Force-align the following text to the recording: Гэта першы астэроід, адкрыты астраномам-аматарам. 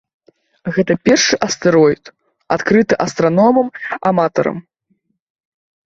Гэта 0.77 0.95
першы 1.07 1.35
астэроід, 1.49 2.03
адкрыты 2.59 2.93
астраномам-аматарам. 3.09 4.57